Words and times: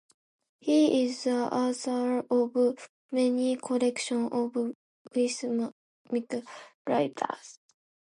He 0.59 1.05
is 1.05 1.25
the 1.25 1.43
author 1.55 2.25
of 2.31 2.89
many 3.11 3.55
collections 3.57 4.29
of 4.31 4.55
whimsical 5.13 5.73
writings. 6.89 7.59